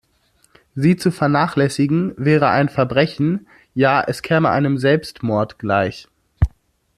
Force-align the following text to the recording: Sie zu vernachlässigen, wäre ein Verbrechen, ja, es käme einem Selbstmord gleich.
Sie 0.73 0.95
zu 0.97 1.11
vernachlässigen, 1.11 2.15
wäre 2.17 2.49
ein 2.49 2.69
Verbrechen, 2.69 3.45
ja, 3.75 4.01
es 4.01 4.23
käme 4.23 4.49
einem 4.49 4.79
Selbstmord 4.79 5.59
gleich. 5.59 6.07